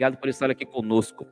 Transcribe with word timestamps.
Obrigado 0.00 0.18
por 0.18 0.30
estar 0.30 0.50
aqui 0.50 0.64
conosco. 0.64 1.26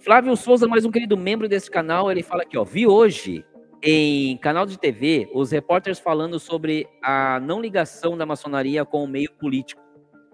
Flávio 0.00 0.34
Souza, 0.36 0.66
mais 0.66 0.84
um 0.84 0.90
querido 0.90 1.16
membro 1.16 1.48
desse 1.48 1.70
canal, 1.70 2.10
ele 2.10 2.24
fala 2.24 2.42
aqui, 2.42 2.58
ó, 2.58 2.64
vi 2.64 2.88
hoje 2.88 3.44
em 3.80 4.36
canal 4.38 4.66
de 4.66 4.76
TV 4.76 5.30
os 5.32 5.52
repórteres 5.52 6.00
falando 6.00 6.40
sobre 6.40 6.88
a 7.00 7.38
não 7.38 7.60
ligação 7.60 8.18
da 8.18 8.26
maçonaria 8.26 8.84
com 8.84 9.04
o 9.04 9.06
meio 9.06 9.32
político. 9.34 9.80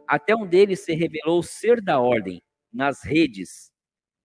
Até 0.08 0.34
um 0.34 0.46
deles 0.46 0.80
se 0.86 0.94
revelou 0.94 1.42
ser 1.42 1.82
da 1.82 2.00
ordem 2.00 2.40
nas 2.72 3.04
redes. 3.04 3.70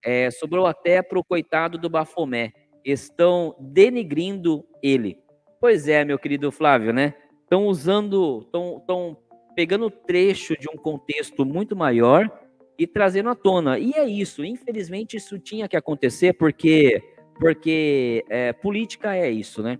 É, 0.02 0.32
sobrou 0.32 0.66
até 0.66 1.02
para 1.02 1.20
o 1.20 1.24
coitado 1.24 1.78
do 1.78 1.90
Bafomé. 1.90 2.54
Estão 2.86 3.54
denigrindo 3.60 4.66
ele. 4.82 5.18
Pois 5.60 5.90
é, 5.90 6.06
meu 6.06 6.18
querido 6.18 6.54
Flávio, 6.54 6.94
né? 6.94 7.14
Estão 7.44 7.66
usando, 7.66 8.44
estão 8.46 9.18
pegando 9.58 9.92
trecho 9.92 10.58
de 10.58 10.70
um 10.70 10.78
contexto 10.78 11.44
muito 11.44 11.76
maior 11.76 12.32
e 12.80 12.88
trazendo 12.88 13.30
à 13.30 13.36
tona. 13.36 13.78
E 13.78 13.92
é 13.92 14.06
isso. 14.08 14.44
Infelizmente, 14.44 15.18
isso 15.18 15.38
tinha 15.38 15.68
que 15.68 15.76
acontecer 15.76 16.32
porque, 16.34 17.04
porque 17.38 18.24
é, 18.30 18.54
política 18.54 19.14
é 19.14 19.30
isso, 19.30 19.62
né? 19.62 19.78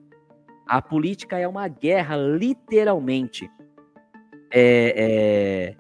A 0.68 0.82
política 0.82 1.40
é 1.40 1.48
uma 1.48 1.68
guerra, 1.70 2.18
literalmente. 2.18 3.50
É, 4.52 4.94
é, 4.98 5.76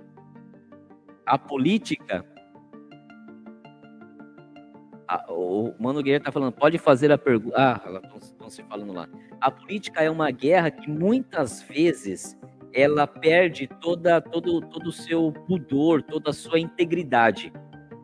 a 1.26 1.38
política. 1.38 2.26
A, 5.05 5.32
o 5.34 5.76
Mano 5.77 6.02
Guerreiro 6.02 6.24
tá 6.24 6.32
falando, 6.32 6.54
pode 6.54 6.77
fazer 6.77 7.12
a 7.12 7.18
pergunta. 7.18 7.55
Ah, 7.58 8.02
estão 8.22 8.49
se 8.49 8.63
falando 8.63 8.94
lá. 8.94 9.10
A 9.41 9.52
política 9.52 10.02
é 10.02 10.10
uma 10.10 10.32
guerra 10.32 10.72
que 10.72 10.90
muitas 10.90 11.62
vezes 11.63 12.40
ela 12.73 13.08
perde 13.08 13.68
toda, 13.82 14.22
todo, 14.22 14.62
todo 14.62 14.88
o 14.88 14.91
seu 14.91 15.32
pudor, 15.48 16.02
toda 16.04 16.30
a 16.30 16.34
sua 16.34 16.60
integridade. 16.60 17.52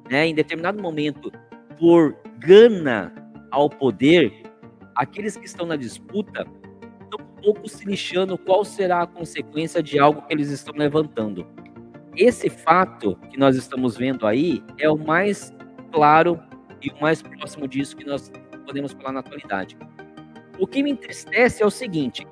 Né? 0.10 0.28
Em 0.28 0.36
determinado 0.36 0.82
momento, 0.82 1.32
por 1.78 2.16
gana 2.40 3.14
ao 3.52 3.70
poder, 3.70 4.34
aqueles 4.96 5.38
que 5.38 5.46
estão 5.46 5.66
na 5.66 5.76
disputa 5.76 6.46
estão 7.04 7.20
um 7.20 7.42
pouco 7.42 7.68
se 7.68 7.86
lixando 7.86 8.38
qual 8.38 8.64
será 8.66 9.02
a 9.04 9.08
consequência 9.08 9.82
de 9.82 10.00
algo 10.00 10.22
que 10.24 10.34
eles 10.34 10.50
estão 10.50 10.74
levantando. 10.76 11.48
Esse 12.16 12.50
fato 12.50 13.18
que 13.30 13.38
nós 13.38 13.56
estamos 13.56 13.98
vendo 13.98 14.26
aí 14.26 14.64
é 14.80 14.90
o 14.90 14.98
mais 14.98 15.54
claro 15.92 16.40
e 16.82 16.90
o 16.90 17.02
mais 17.02 17.22
próximo 17.22 17.68
disso 17.68 17.96
que 17.96 18.06
nós 18.06 18.32
podemos 18.66 18.94
falar 18.94 19.12
na 19.12 19.20
atualidade. 19.20 19.78
O 20.58 20.66
que 20.66 20.82
me 20.82 20.92
entristece 20.92 21.62
é 21.62 21.66
o 21.66 21.70
seguinte: 21.70 22.26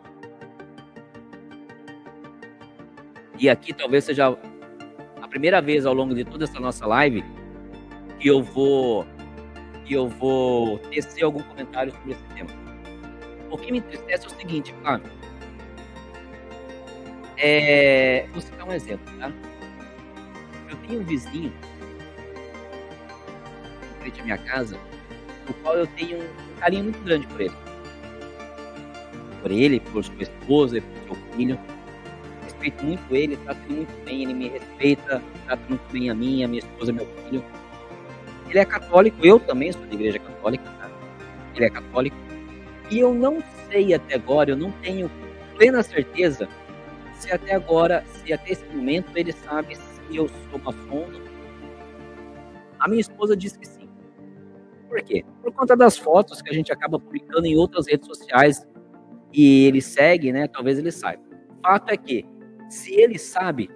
E 3.40 3.50
aqui 3.50 3.74
talvez 3.74 4.04
seja 4.04 4.38
a 5.22 5.28
primeira 5.28 5.62
vez 5.62 5.86
ao 5.86 5.94
longo 5.94 6.14
de 6.14 6.24
toda 6.24 6.44
essa 6.44 6.60
nossa 6.60 6.86
live 6.86 7.24
que 8.20 8.28
eu 8.28 8.42
vou 8.44 9.06
que 9.86 9.94
eu 9.94 10.08
vou 10.08 10.78
tecer 10.80 11.24
algum 11.24 11.42
comentário 11.44 11.92
sobre 11.92 12.12
esse 12.12 12.24
tema. 12.36 12.50
O 13.52 13.58
que 13.58 13.72
me 13.72 13.80
entristece 13.80 14.26
é 14.26 14.28
o 14.28 14.32
seguinte, 14.32 14.74
claro. 14.82 15.04
É, 17.38 18.26
vou 18.32 18.42
citar 18.42 18.66
um 18.66 18.72
exemplo, 18.72 19.14
tá? 19.20 19.30
Eu 20.70 20.78
tenho 20.88 21.02
um 21.02 21.04
vizinho 21.04 21.52
em 23.84 24.02
frente 24.02 24.22
à 24.22 24.24
minha 24.24 24.38
casa, 24.38 24.80
no 25.46 25.54
qual 25.56 25.76
eu 25.76 25.88
tenho 25.88 26.20
um 26.20 26.56
carinho 26.60 26.86
muito 26.86 27.04
grande 27.04 27.28
por 27.28 27.42
ele. 27.42 27.54
Por 29.42 29.52
ele, 29.52 29.80
por 29.82 30.04
sua 30.04 30.24
esposa, 30.24 30.82
por 30.82 31.18
seu 31.18 31.34
filho 31.34 31.60
respeito 32.64 32.86
muito 32.86 33.16
ele, 33.16 33.38
trato 33.38 33.60
ele 33.66 33.76
muito 33.76 34.06
bem, 34.06 34.24
ele 34.24 34.34
me 34.34 34.48
respeita, 34.50 35.22
trata 35.46 35.64
muito 35.68 35.92
bem 35.92 36.10
a 36.10 36.16
mim, 36.16 36.44
a 36.44 36.48
minha 36.48 36.60
esposa, 36.60 36.94
meu 36.94 37.06
filho. 37.06 37.44
Ele 38.50 38.60
é 38.60 38.66
católico, 38.66 39.18
eu 39.26 39.40
também 39.40 39.72
sou 39.72 39.82
da 39.82 39.94
igreja 39.94 40.20
católica, 40.20 40.64
tá? 40.80 40.90
Ele 41.56 41.66
é 41.66 41.70
católico. 41.70 42.16
E 42.90 43.00
eu 43.00 43.14
não 43.14 43.44
sei 43.70 43.94
até 43.94 44.16
agora, 44.16 44.52
eu 44.52 44.58
não 44.58 44.72
tenho 44.72 45.10
plena 45.56 45.84
certeza 45.84 46.48
se 47.16 47.32
até 47.32 47.56
agora, 47.56 48.04
se 48.08 48.32
até 48.32 48.52
esse 48.52 48.66
momento 48.66 49.10
ele 49.16 49.32
sabe 49.32 49.76
se 49.76 50.16
eu 50.16 50.30
sou 50.50 50.60
maçom. 50.60 51.08
A 52.80 52.88
minha 52.88 53.02
esposa 53.02 53.36
disse 53.36 53.58
que 53.58 53.68
sim. 53.68 53.90
Por 54.90 55.02
quê? 55.02 55.24
Por 55.42 55.52
conta 55.54 55.76
das 55.76 55.98
fotos 55.98 56.42
que 56.42 56.50
a 56.50 56.54
gente 56.54 56.72
acaba 56.72 57.00
publicando 57.00 57.48
em 57.48 57.58
outras 57.58 57.88
redes 57.88 58.08
sociais 58.08 58.68
e 59.32 59.66
ele 59.66 59.82
segue, 59.82 60.32
né? 60.32 60.48
Talvez 60.48 60.78
ele 60.78 60.92
saiba. 60.92 61.24
O 61.58 61.62
fato 61.62 61.90
é 61.90 61.98
que 61.98 62.26
se 62.74 63.00
ele 63.00 63.20
sabe 63.20 63.70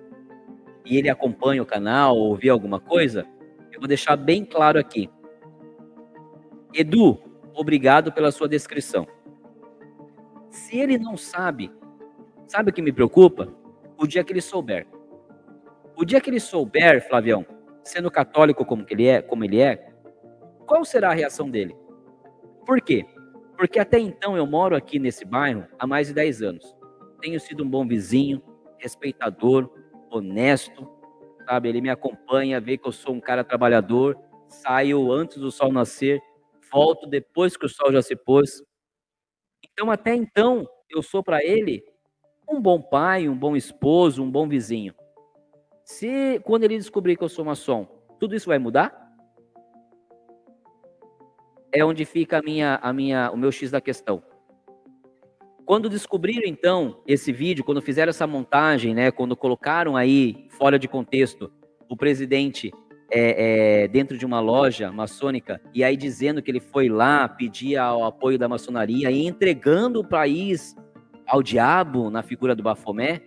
e 0.83 0.97
ele 0.97 1.07
acompanha 1.07 1.61
o 1.61 1.65
canal 1.65 2.17
ou 2.17 2.35
vê 2.35 2.49
alguma 2.49 2.79
coisa, 2.79 3.27
eu 3.71 3.79
vou 3.79 3.87
deixar 3.87 4.15
bem 4.15 4.43
claro 4.43 4.79
aqui. 4.79 5.07
Edu, 6.73 7.19
obrigado 7.53 8.11
pela 8.11 8.31
sua 8.31 8.47
descrição. 8.49 9.07
Se 10.49 10.79
ele 10.79 10.97
não 10.97 11.15
sabe, 11.15 11.71
sabe 12.47 12.71
o 12.71 12.73
que 12.73 12.81
me 12.81 12.91
preocupa? 12.91 13.53
O 13.99 14.07
dia 14.07 14.23
que 14.23 14.33
ele 14.33 14.41
souber. 14.41 14.87
O 15.95 16.03
dia 16.03 16.19
que 16.19 16.31
ele 16.31 16.39
souber, 16.39 17.07
Flavião, 17.07 17.45
sendo 17.83 18.09
católico 18.09 18.65
como 18.65 18.83
ele 18.89 19.05
é, 19.05 19.21
como 19.21 19.43
ele 19.43 19.61
é, 19.61 19.91
qual 20.65 20.83
será 20.83 21.11
a 21.11 21.13
reação 21.13 21.49
dele? 21.49 21.75
Por 22.65 22.81
quê? 22.81 23.05
Porque 23.55 23.79
até 23.79 23.99
então 23.99 24.35
eu 24.35 24.47
moro 24.47 24.75
aqui 24.75 24.97
nesse 24.97 25.23
bairro 25.23 25.65
há 25.77 25.85
mais 25.85 26.07
de 26.07 26.15
10 26.15 26.41
anos. 26.41 26.75
Tenho 27.21 27.39
sido 27.39 27.63
um 27.63 27.69
bom 27.69 27.87
vizinho, 27.87 28.41
respeitador, 28.79 29.69
honesto, 30.09 30.89
sabe? 31.45 31.69
Ele 31.69 31.81
me 31.81 31.89
acompanha, 31.89 32.59
vê 32.59 32.77
que 32.77 32.87
eu 32.87 32.91
sou 32.91 33.13
um 33.15 33.19
cara 33.19 33.43
trabalhador, 33.43 34.17
saio 34.47 35.11
antes 35.11 35.37
do 35.37 35.51
sol 35.51 35.71
nascer, 35.71 36.21
volto 36.71 37.07
depois 37.07 37.55
que 37.55 37.65
o 37.65 37.69
sol 37.69 37.91
já 37.91 38.01
se 38.01 38.15
pôs. 38.15 38.63
Então, 39.63 39.91
até 39.91 40.15
então, 40.15 40.67
eu 40.89 41.01
sou 41.01 41.23
para 41.23 41.43
ele 41.43 41.83
um 42.49 42.61
bom 42.61 42.81
pai, 42.81 43.27
um 43.27 43.37
bom 43.37 43.55
esposo, 43.55 44.23
um 44.23 44.31
bom 44.31 44.47
vizinho. 44.47 44.93
Se 45.83 46.39
quando 46.41 46.63
ele 46.63 46.77
descobrir 46.77 47.15
que 47.15 47.23
eu 47.23 47.29
sou 47.29 47.45
maçom, 47.45 47.85
tudo 48.19 48.35
isso 48.35 48.47
vai 48.47 48.59
mudar? 48.59 49.05
É 51.71 51.83
onde 51.83 52.05
fica 52.05 52.39
a 52.39 52.41
minha, 52.41 52.75
a 52.81 52.93
minha, 52.93 53.31
o 53.31 53.37
meu 53.37 53.51
X 53.51 53.71
da 53.71 53.81
questão. 53.81 54.23
Quando 55.67 55.89
descobriram, 55.89 56.47
então, 56.47 57.01
esse 57.05 57.33
vídeo, 57.33 57.61
quando 57.61 57.81
fizeram 57.81 58.09
essa 58.09 58.25
montagem, 58.25 58.95
né, 58.95 59.11
quando 59.11 59.35
colocaram 59.35 59.97
aí, 59.97 60.47
fora 60.51 60.79
de 60.79 60.87
contexto, 60.87 61.51
o 61.89 61.97
presidente 61.97 62.71
é, 63.11 63.81
é, 63.83 63.87
dentro 63.89 64.17
de 64.17 64.25
uma 64.25 64.39
loja 64.39 64.93
maçônica, 64.93 65.59
e 65.73 65.83
aí 65.83 65.97
dizendo 65.97 66.41
que 66.41 66.49
ele 66.49 66.61
foi 66.61 66.87
lá 66.87 67.27
pedir 67.27 67.77
o 67.77 68.05
apoio 68.05 68.39
da 68.39 68.47
maçonaria 68.47 69.11
e 69.11 69.27
entregando 69.27 69.99
o 69.99 70.07
país 70.07 70.73
ao 71.27 71.43
diabo 71.43 72.09
na 72.09 72.23
figura 72.23 72.55
do 72.55 72.63
Bafomé, 72.63 73.21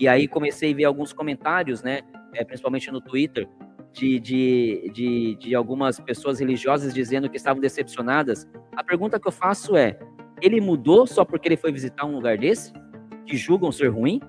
e 0.00 0.08
aí 0.08 0.26
comecei 0.26 0.72
a 0.72 0.74
ver 0.74 0.84
alguns 0.84 1.12
comentários, 1.12 1.82
né, 1.82 2.00
é, 2.32 2.42
principalmente 2.42 2.90
no 2.90 3.02
Twitter, 3.02 3.46
de, 3.92 4.18
de, 4.18 4.90
de, 4.94 5.36
de 5.36 5.54
algumas 5.54 6.00
pessoas 6.00 6.40
religiosas 6.40 6.94
dizendo 6.94 7.28
que 7.28 7.36
estavam 7.36 7.60
decepcionadas. 7.60 8.48
A 8.74 8.82
pergunta 8.82 9.20
que 9.20 9.28
eu 9.28 9.32
faço 9.32 9.76
é: 9.76 9.98
ele 10.42 10.60
mudou 10.60 11.06
só 11.06 11.24
porque 11.24 11.48
ele 11.48 11.56
foi 11.56 11.72
visitar 11.72 12.04
um 12.04 12.16
lugar 12.16 12.36
desse? 12.36 12.72
Que 13.24 13.36
julgam 13.36 13.70
ser 13.70 13.88
ruim? 13.88 14.20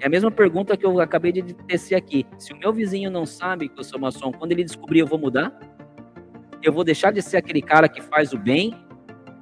É 0.00 0.06
a 0.06 0.08
mesma 0.08 0.30
pergunta 0.30 0.74
que 0.78 0.86
eu 0.86 0.98
acabei 0.98 1.30
de 1.30 1.42
tecer 1.42 1.96
aqui. 1.96 2.26
Se 2.38 2.54
o 2.54 2.56
meu 2.56 2.72
vizinho 2.72 3.10
não 3.10 3.26
sabe 3.26 3.68
que 3.68 3.78
eu 3.78 3.84
sou 3.84 4.00
maçom, 4.00 4.32
quando 4.32 4.52
ele 4.52 4.64
descobrir, 4.64 5.00
eu 5.00 5.06
vou 5.06 5.18
mudar? 5.18 5.52
Eu 6.62 6.72
vou 6.72 6.82
deixar 6.82 7.12
de 7.12 7.20
ser 7.20 7.36
aquele 7.36 7.60
cara 7.60 7.86
que 7.86 8.00
faz 8.00 8.32
o 8.32 8.38
bem, 8.38 8.74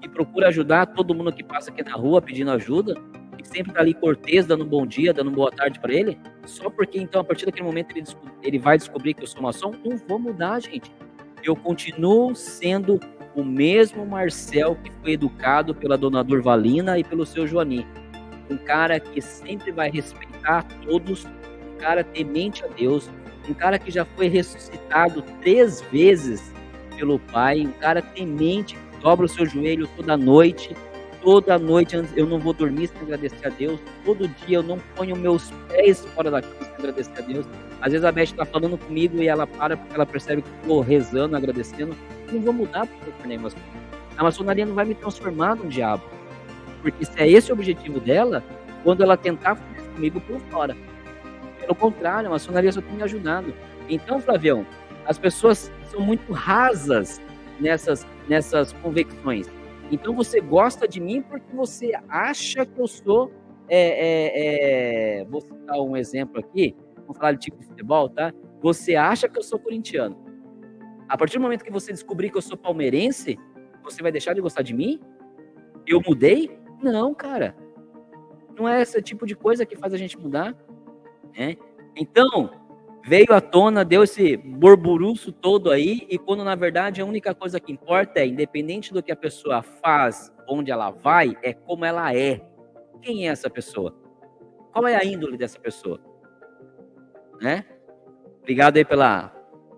que 0.00 0.08
procura 0.08 0.48
ajudar 0.48 0.86
todo 0.86 1.14
mundo 1.14 1.32
que 1.32 1.44
passa 1.44 1.70
aqui 1.70 1.84
na 1.84 1.92
rua 1.92 2.20
pedindo 2.20 2.50
ajuda, 2.50 2.94
que 3.36 3.46
sempre 3.46 3.72
tá 3.72 3.80
ali 3.80 3.94
cortês, 3.94 4.46
dando 4.46 4.64
um 4.64 4.68
bom 4.68 4.84
dia, 4.84 5.14
dando 5.14 5.28
uma 5.28 5.36
boa 5.36 5.50
tarde 5.52 5.78
para 5.78 5.94
ele? 5.94 6.18
Só 6.44 6.68
porque, 6.68 6.98
então, 6.98 7.20
a 7.20 7.24
partir 7.24 7.46
daquele 7.46 7.64
momento 7.64 7.96
ele, 7.96 8.04
ele 8.42 8.58
vai 8.58 8.76
descobrir 8.76 9.14
que 9.14 9.22
eu 9.22 9.28
sou 9.28 9.40
maçom? 9.40 9.72
Não 9.84 9.96
vou 9.96 10.18
mudar, 10.18 10.58
gente. 10.58 10.90
Eu 11.44 11.54
continuo 11.54 12.34
sendo 12.34 12.98
o 13.38 13.44
mesmo 13.44 14.04
Marcel 14.04 14.76
que 14.82 14.90
foi 15.00 15.12
educado 15.12 15.72
pela 15.72 15.96
dona 15.96 16.24
Durvalina 16.24 16.98
e 16.98 17.04
pelo 17.04 17.24
seu 17.24 17.46
Joani. 17.46 17.86
Um 18.50 18.56
cara 18.56 18.98
que 18.98 19.20
sempre 19.20 19.70
vai 19.70 19.88
respeitar 19.88 20.64
todos, 20.84 21.24
um 21.24 21.78
cara 21.78 22.02
temente 22.02 22.64
a 22.64 22.66
Deus, 22.66 23.08
um 23.48 23.54
cara 23.54 23.78
que 23.78 23.92
já 23.92 24.04
foi 24.04 24.26
ressuscitado 24.26 25.22
três 25.40 25.82
vezes 25.92 26.52
pelo 26.96 27.20
Pai, 27.20 27.60
um 27.60 27.70
cara 27.70 28.02
temente 28.02 28.74
que 28.74 29.00
dobra 29.00 29.26
o 29.26 29.28
seu 29.28 29.46
joelho 29.46 29.88
toda 29.96 30.16
noite, 30.16 30.74
toda 31.22 31.56
noite 31.60 31.94
eu 32.16 32.26
não 32.26 32.40
vou 32.40 32.52
dormir 32.52 32.88
sem 32.88 33.00
agradecer 33.02 33.46
a 33.46 33.50
Deus, 33.50 33.78
todo 34.04 34.26
dia 34.26 34.58
eu 34.58 34.62
não 34.64 34.80
ponho 34.96 35.14
meus 35.14 35.52
pés 35.68 36.04
fora 36.06 36.28
da 36.28 36.42
cama 36.42 36.64
sem 36.64 36.74
agradecer 36.74 37.18
a 37.18 37.20
Deus. 37.20 37.46
Às 37.80 37.92
vezes 37.92 38.04
a 38.04 38.10
Beth 38.10 38.24
está 38.24 38.44
falando 38.44 38.76
comigo 38.76 39.22
e 39.22 39.28
ela 39.28 39.46
para 39.46 39.76
porque 39.76 39.94
ela 39.94 40.04
percebe 40.04 40.42
que 40.42 40.48
estou 40.60 40.80
rezando, 40.80 41.36
agradecendo 41.36 41.94
não 42.33 42.41
vou 42.41 42.53
mudar 42.53 42.86
porque 42.86 43.10
eu 43.10 43.15
tornei 43.15 43.39
maçonaria. 43.39 43.72
A 44.16 44.22
maçonaria 44.22 44.66
não 44.66 44.75
vai 44.75 44.84
me 44.84 44.95
transformar 44.95 45.54
num 45.57 45.69
diabo. 45.69 46.03
Porque 46.83 47.04
se 47.04 47.21
é 47.21 47.28
esse 47.28 47.51
o 47.51 47.54
objetivo 47.54 48.01
dela, 48.01 48.42
quando 48.83 49.03
ela 49.03 49.16
tentar 49.16 49.57
fazer 49.57 49.89
comigo 49.95 50.21
por 50.21 50.41
fora. 50.51 50.77
Pelo 51.60 51.75
contrário, 51.75 52.28
a 52.28 52.30
maçonaria 52.30 52.72
só 52.72 52.80
tem 52.80 52.95
me 52.95 53.03
ajudado. 53.03 53.53
Então, 53.89 54.21
Flavião, 54.21 54.66
As 55.07 55.19
pessoas 55.19 55.72
são 55.91 56.01
muito 56.01 56.33
rasas 56.33 57.19
nessas, 57.60 58.07
nessas 58.28 58.72
convicções. 58.74 59.48
Então 59.91 60.15
você 60.15 60.41
gosta 60.41 60.86
de 60.86 61.01
mim 61.01 61.22
porque 61.22 61.54
você 61.54 61.92
acha 62.09 62.66
que 62.66 62.78
eu 62.78 62.86
sou. 62.86 63.33
É, 63.71 63.81
é, 63.81 65.21
é, 65.21 65.24
vou 65.27 65.42
citar 65.42 65.78
um 65.78 65.95
exemplo 65.95 66.41
aqui, 66.41 66.74
vamos 67.03 67.19
falar 67.19 67.33
de 67.33 67.41
tipo 67.41 67.59
de 67.59 67.66
futebol, 67.66 68.09
tá? 68.09 68.33
Você 68.63 68.97
acha 68.97 69.28
que 69.28 69.39
eu 69.39 69.42
sou 69.42 69.59
corintiano. 69.59 70.16
A 71.09 71.16
partir 71.16 71.39
do 71.39 71.43
momento 71.43 71.65
que 71.65 71.72
você 71.72 71.93
descobrir 71.93 72.31
que 72.31 72.37
eu 72.37 72.43
sou 72.43 72.57
palmeirense, 72.57 73.39
você 73.83 74.03
vai 74.03 74.13
deixar 74.13 74.34
de 74.34 74.41
gostar 74.41 74.63
de 74.63 74.75
mim? 74.75 75.01
Eu 75.87 76.03
mudei? 76.07 76.59
Não, 76.83 77.15
cara. 77.15 77.57
Não 78.57 78.69
é 78.69 78.83
esse 78.83 79.01
tipo 79.01 79.27
de 79.27 79.34
coisa 79.34 79.65
que 79.65 79.77
faz 79.77 79.95
a 79.95 79.97
gente 79.97 80.19
mudar. 80.19 80.55
Né? 81.37 81.57
Então, 81.97 82.51
veio 83.05 83.33
à 83.33 83.41
tona, 83.41 83.84
deu 83.84 84.03
esse 84.03 84.37
burburuço 84.37 85.33
todo 85.33 85.71
aí, 85.71 86.07
e 86.10 86.19
quando 86.19 86.45
na 86.45 86.55
verdade 86.55 87.01
a 87.01 87.07
única 87.07 87.34
coisa 87.34 87.59
que 87.59 87.72
importa 87.72 88.21
é, 88.21 88.27
independente 88.27 88.93
do 88.93 89.03
que 89.03 89.10
a 89.10 89.16
pessoa 89.16 89.63
faz, 89.63 90.33
onde 90.47 90.71
ela 90.71 90.91
vai, 90.91 91.37
é 91.43 91.55
como 91.55 91.84
ela 91.84 92.15
é. 92.15 92.41
Quem 93.01 93.27
é 93.27 93.33
essa 93.33 93.49
pessoa? 93.49 93.95
Qual 94.72 94.87
é 94.87 94.97
a 94.97 95.05
índole 95.05 95.39
dessa 95.39 95.59
pessoa? 95.59 96.01
Né? 97.41 97.65
Obrigado 98.43 98.77
aí 98.77 98.84
pela, 98.84 99.28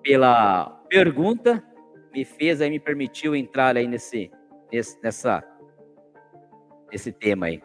pela 0.02 0.79
pergunta, 0.90 1.64
me 2.12 2.24
fez 2.24 2.60
aí, 2.60 2.68
me 2.68 2.80
permitiu 2.80 3.34
entrar 3.34 3.76
aí 3.76 3.86
nesse, 3.86 4.30
nesse 4.72 5.00
nessa, 5.02 5.42
esse 6.92 7.12
tema 7.12 7.46
aí. 7.46 7.62